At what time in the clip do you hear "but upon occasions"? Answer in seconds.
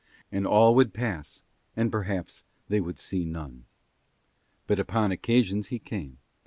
4.65-5.67